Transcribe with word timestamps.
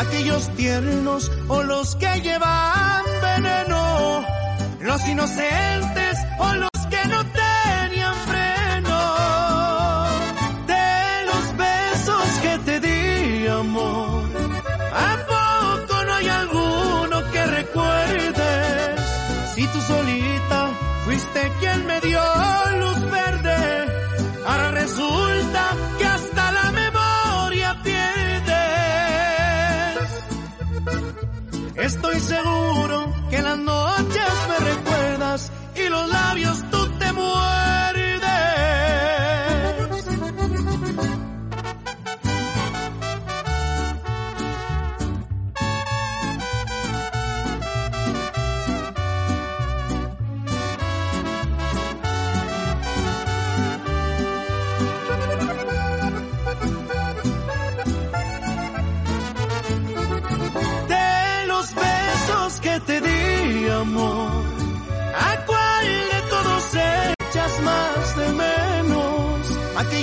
Aquellos 0.00 0.48
tiernos 0.56 1.30
o 1.48 1.62
los 1.62 1.94
que 1.96 2.20
llevan 2.22 3.04
veneno, 3.20 4.24
los 4.80 5.06
inocentes 5.06 6.16
o 6.38 6.54
los 6.54 6.69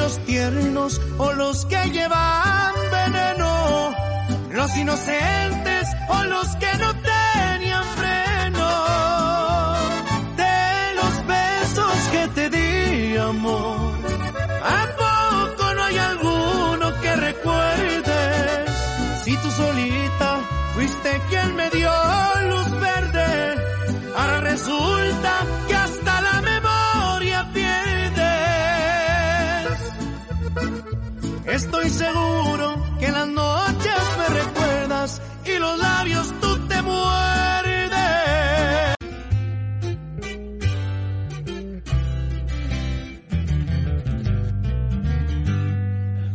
Aquellos 0.00 0.24
tiernos 0.24 1.00
o 1.18 1.32
los 1.34 1.66
que 1.66 1.90
llevan 1.90 2.72
veneno, 2.90 3.94
los 4.50 4.74
inocentes 4.74 5.88
o 6.08 6.24
los 6.24 6.56
que 6.56 6.72
no 6.78 6.94
tenían 7.02 7.84
freno. 7.98 8.68
De 10.38 10.94
los 10.94 11.26
besos 11.26 12.08
que 12.12 12.28
te 12.28 12.48
di, 12.48 13.16
amor. 13.18 13.79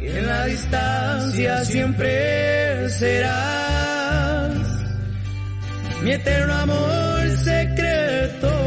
Y 0.00 0.06
en 0.06 0.26
la 0.26 0.44
distancia 0.46 1.64
siempre 1.64 2.88
serás 2.90 4.52
mi 6.02 6.12
eterno 6.12 6.54
amor 6.54 7.36
secreto. 7.38 8.59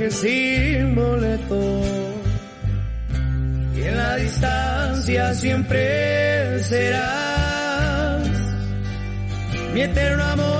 Viaje 0.00 0.10
sin 0.10 0.94
boleto 0.94 1.82
distancia 4.16 5.34
siempre 5.34 6.62
serás 6.62 8.28
mi 9.74 9.82
eterno 9.82 10.24
amor 10.24 10.59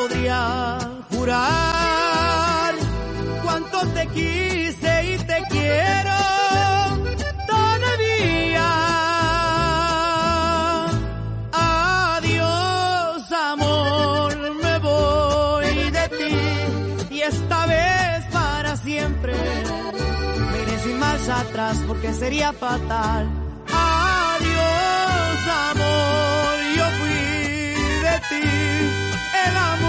Podría 0.00 0.78
jurar 1.10 2.74
cuánto 3.44 3.78
te 3.96 4.06
quise 4.08 4.92
y 5.12 5.16
te 5.30 5.38
quiero 5.50 6.20
todavía. 7.52 8.68
Adiós, 11.52 13.32
amor, 13.52 14.30
me 14.64 14.78
voy 14.78 15.90
de 15.98 16.08
ti 16.18 17.14
y 17.16 17.20
esta 17.20 17.66
vez 17.66 18.24
para 18.32 18.76
siempre. 18.76 19.34
Me 20.50 20.62
iré 20.62 20.78
sin 20.84 20.98
más 20.98 21.28
atrás 21.28 21.76
porque 21.86 22.12
sería 22.14 22.52
fatal 22.52 23.28
amor, 25.70 26.54
yo 26.76 26.86
fui 26.98 27.22
de 28.06 28.16
ti, 28.28 28.46
el 29.46 29.56
amor 29.56 29.79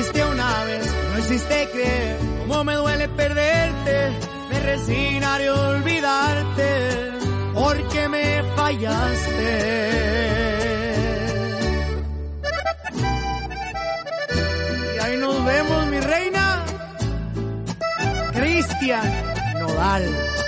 dijiste 0.00 0.24
una 0.24 0.64
vez, 0.64 0.94
no 1.12 1.18
hiciste 1.18 1.68
creer, 1.72 2.16
cómo 2.40 2.64
me 2.64 2.74
duele 2.74 3.08
perderte, 3.08 4.10
me 4.50 4.60
resignaré 4.60 5.48
a 5.48 5.54
olvidarte, 5.54 7.10
porque 7.52 8.08
me 8.08 8.42
fallaste. 8.56 9.90
Y 14.96 14.98
ahí 15.00 15.16
nos 15.18 15.44
vemos, 15.44 15.86
mi 15.88 16.00
reina, 16.00 16.64
Cristian 18.32 19.12
Nodal. 19.60 20.39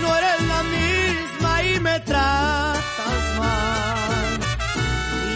No 0.00 0.16
eres 0.16 0.42
la 0.48 0.62
misma 0.62 1.62
y 1.62 1.80
me 1.80 2.00
tratas 2.00 3.24
mal. 3.38 4.40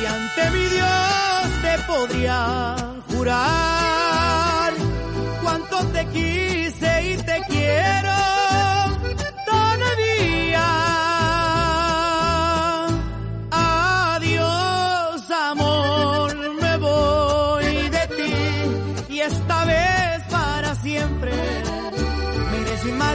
Y 0.00 0.06
ante 0.06 0.50
mi 0.50 0.64
Dios 0.67 1.49
te 1.62 1.79
podría 1.87 2.76
jurar 3.08 3.83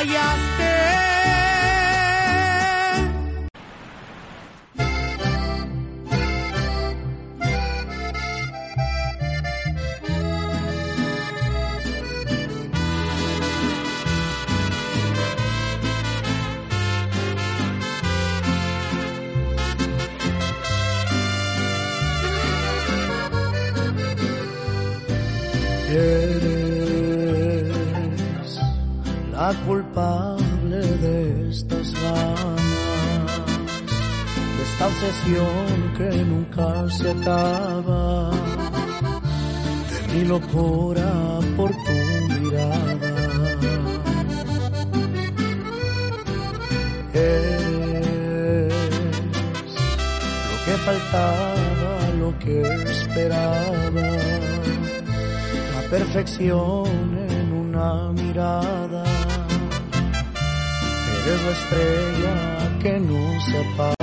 Fallaste. 0.00 1.00
Culpable 29.66 30.76
de 30.76 31.48
estas 31.48 31.94
ganas, 31.94 32.60
de 34.56 34.62
esta 34.68 34.86
obsesión 34.86 35.94
que 35.96 36.10
nunca 36.24 36.90
se 36.90 37.10
acaba, 37.10 38.30
de 39.90 40.14
mi 40.14 40.24
locura 40.26 41.10
por 41.56 41.70
tu 41.70 41.92
mirada. 42.34 43.12
Es 47.14 48.74
lo 50.50 50.56
que 50.66 50.72
faltaba, 50.84 51.92
lo 52.18 52.38
que 52.38 52.56
esperaba, 52.90 53.90
la 55.74 55.82
perfección 55.90 56.90
en 57.30 57.52
una 57.52 58.12
mirada 58.12 58.99
Eres 61.30 61.44
la 61.44 61.52
estrella 61.52 62.78
que 62.82 62.98
no 62.98 63.40
se 63.40 63.99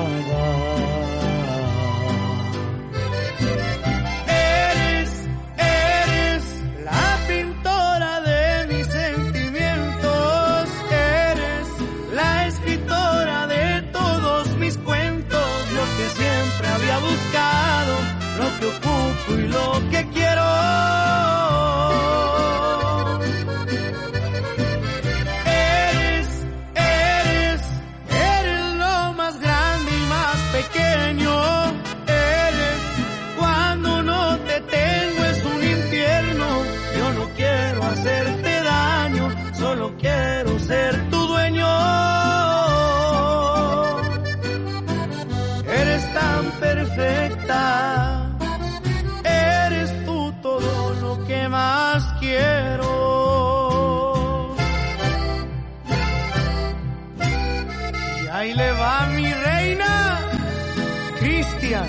Cristian 61.47 61.87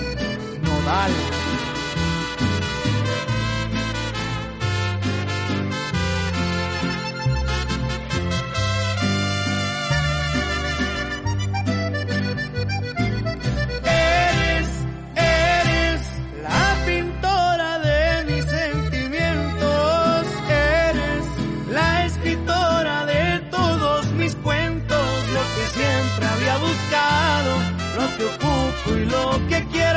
Nodal. 0.62 1.47
lo 29.08 29.40
que 29.48 29.64
quiero. 29.72 29.87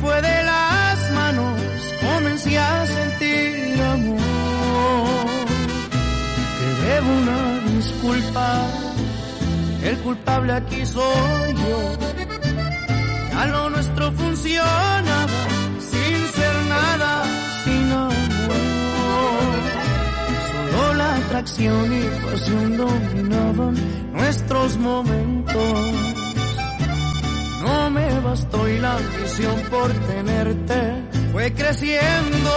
fue 0.00 0.22
de 0.22 0.42
las 0.44 1.12
manos, 1.12 1.60
comencé 2.00 2.58
a 2.58 2.86
sentir 2.86 3.80
amor. 3.82 5.26
Te 6.58 6.68
debo 6.86 7.08
una 7.22 7.60
disculpa, 7.74 8.66
el 9.82 9.96
culpable 9.98 10.52
aquí 10.52 10.86
soy 10.86 11.54
yo. 11.54 11.98
Ya 13.32 13.46
lo 13.46 13.70
nuestro 13.70 14.12
funcionaba 14.12 15.26
sin 15.90 16.16
ser 16.36 16.56
nada, 16.68 17.24
sin 17.64 17.92
amor. 17.92 18.58
Solo 20.50 20.94
la 20.94 21.14
atracción 21.16 21.92
y 21.92 22.02
pasión 22.26 22.76
dominaban 22.76 23.74
nuestros 24.12 24.76
momentos 24.78 26.17
no 27.68 27.90
me 27.90 28.20
bastó 28.20 28.68
y 28.68 28.78
la 28.78 28.96
ambición 28.96 29.56
por 29.70 29.92
tenerte 30.12 30.80
fue 31.32 31.52
creciendo 31.52 32.54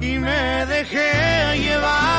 y 0.00 0.18
me 0.18 0.66
dejé 0.66 1.58
llevar. 1.58 2.11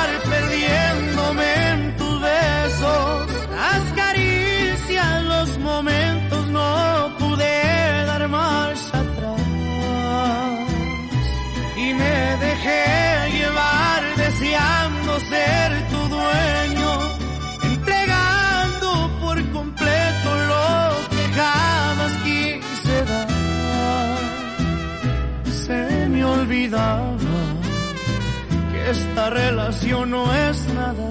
que 28.72 28.90
esta 28.90 29.30
relación 29.30 30.10
no 30.10 30.34
es 30.34 30.74
nada 30.74 31.10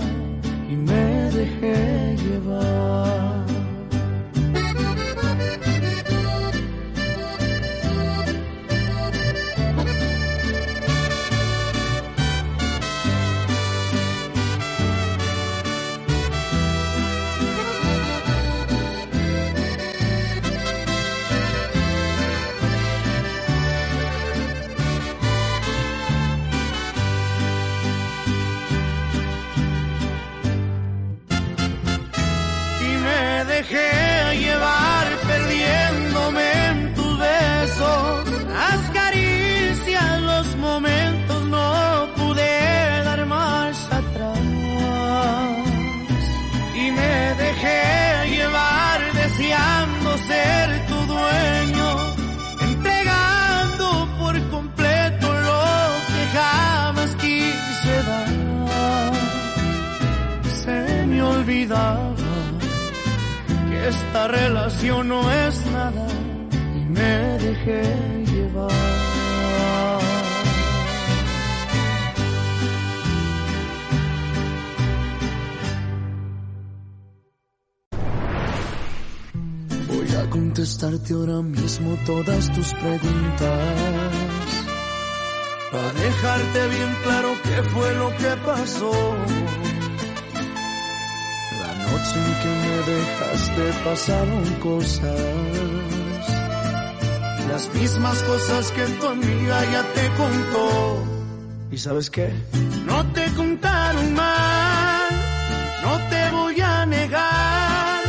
y 0.68 0.74
me 0.74 1.30
dejé 1.30 2.16
llevar. 2.16 3.31
dejé 33.62 34.36
llevar. 34.38 34.81
esta 63.92 64.28
relación 64.28 65.08
no 65.08 65.20
es 65.30 65.66
nada 65.66 66.06
y 66.78 66.84
me 66.96 67.12
dejé 67.46 67.82
llevar. 68.32 68.70
Voy 79.88 80.14
a 80.20 80.30
contestarte 80.30 81.12
ahora 81.14 81.42
mismo 81.42 81.96
todas 82.06 82.52
tus 82.52 82.72
preguntas. 82.74 83.76
Para 85.70 85.92
dejarte 85.92 86.68
bien 86.76 86.92
claro 87.04 87.30
qué 87.44 87.62
fue 87.72 87.94
lo 87.94 88.08
que 88.20 88.30
pasó 88.44 88.92
noche 92.02 92.18
en 92.18 92.34
que 92.42 92.48
me 92.48 92.76
dejaste 92.92 93.72
pasaron 93.84 94.44
cosas. 94.60 95.20
Las 97.48 97.74
mismas 97.74 98.22
cosas 98.22 98.70
que 98.72 98.84
tu 98.86 99.06
amiga 99.06 99.64
ya 99.72 99.82
te 99.94 100.08
contó. 100.16 101.04
¿Y 101.70 101.78
sabes 101.78 102.10
qué? 102.10 102.32
No 102.86 103.06
te 103.12 103.24
contaron 103.34 104.14
mal, 104.14 105.10
no 105.82 105.98
te 106.10 106.30
voy 106.30 106.60
a 106.60 106.86
negar. 106.86 108.02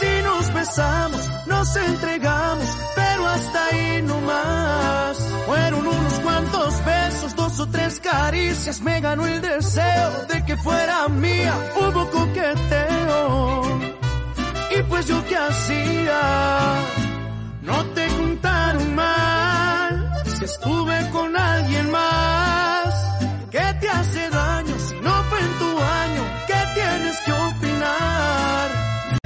Si 0.00 0.22
nos 0.22 0.54
besamos, 0.54 1.30
nos 1.46 1.76
entregamos, 1.76 2.68
pero 2.94 3.26
hasta 3.26 3.66
ahí 3.66 4.02
no 4.02 4.20
más. 4.20 5.16
Fueron 5.46 5.86
unos 5.86 6.12
cuantos 6.20 6.84
besos, 6.84 7.36
dos 7.36 7.60
o 7.60 7.66
tres 7.68 8.00
caricias, 8.00 8.80
me 8.80 9.00
ganó 9.00 9.26
el 9.26 9.40
deseo 9.40 10.26
de 10.28 10.44
que 10.44 10.56
fuera 10.56 11.08
mía. 11.08 11.54
Hubo 11.76 12.10
coquete 12.10 12.85
y 14.78 14.82
pues 14.82 15.06
yo 15.06 15.24
qué 15.24 15.36
hacía, 15.36 16.20
no 17.62 17.84
te 17.94 18.06
contaron 18.08 18.94
mal. 18.94 20.12
Si 20.26 20.44
estuve 20.44 21.10
con 21.10 21.36
alguien 21.36 21.90
más, 21.90 22.94
¿qué 23.50 23.64
te 23.80 23.88
hace 23.88 24.30
daño 24.30 24.74
si 24.78 24.94
no 25.00 25.14
fue 25.30 25.40
en 25.40 25.58
tu 25.58 25.70
año? 25.78 26.22
¿Qué 26.46 26.60
tienes 26.74 27.16
que 27.24 27.32
opinar? 27.32 28.70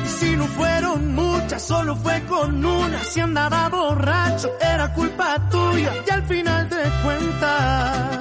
Si 0.04 0.36
no 0.36 0.44
fueron 0.44 1.14
muchas, 1.14 1.62
solo 1.62 1.96
fue 1.96 2.22
con 2.26 2.64
una. 2.64 3.02
Si 3.02 3.20
andaba 3.20 3.68
borracho, 3.70 4.50
era 4.60 4.92
culpa 4.94 5.48
tuya. 5.50 5.92
Y 6.06 6.10
al 6.10 6.22
final 6.24 6.68
de 6.68 6.82
cuentas, 7.02 8.18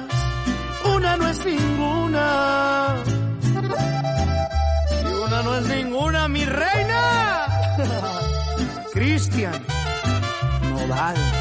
una 0.96 1.16
no 1.16 1.28
es 1.28 1.44
ninguna. 1.44 3.09
No 5.42 5.56
es 5.56 5.66
ninguna, 5.68 6.28
mi 6.28 6.44
reina. 6.44 7.46
Cristian 8.92 9.54
Nodal. 10.68 11.39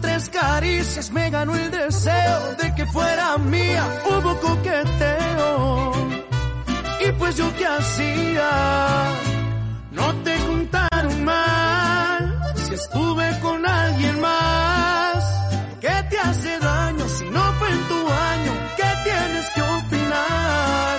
Tres 0.00 0.28
caricias, 0.28 1.10
me 1.10 1.30
ganó 1.30 1.54
el 1.54 1.70
deseo 1.70 2.54
de 2.60 2.74
que 2.74 2.86
fuera 2.86 3.38
mía. 3.38 3.84
Hubo 4.06 4.38
coqueteo, 4.40 5.92
y 7.06 7.12
pues 7.12 7.36
yo 7.36 7.54
qué 7.56 7.66
hacía. 7.66 8.50
No 9.92 10.14
te 10.24 10.36
contaron 10.46 11.24
mal, 11.24 12.42
si 12.54 12.74
estuve 12.74 13.38
con 13.40 13.66
alguien 13.66 14.20
más. 14.20 15.24
¿Qué 15.80 15.94
te 16.10 16.18
hace 16.18 16.58
daño 16.58 17.08
si 17.08 17.24
no 17.30 17.42
fue 17.58 17.70
en 17.70 17.88
tu 17.88 17.94
año? 17.94 18.52
¿Qué 18.76 18.90
tienes 19.04 19.46
que 19.54 19.62
opinar? 19.62 20.98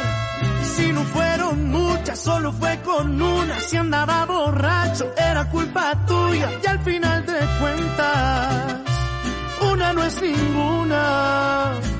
Si 0.63 0.93
no 0.93 1.03
fueron 1.03 1.69
muchas, 1.69 2.19
solo 2.19 2.51
fue 2.53 2.79
con 2.81 3.21
una. 3.21 3.59
Si 3.59 3.77
andaba 3.77 4.25
borracho, 4.25 5.11
era 5.17 5.49
culpa 5.49 5.93
tuya. 6.07 6.49
Y 6.63 6.67
al 6.67 6.79
final 6.79 7.25
de 7.25 7.39
cuentas, 7.59 8.75
no 9.93 10.03
es 10.03 10.21
ninguna. 10.21 11.98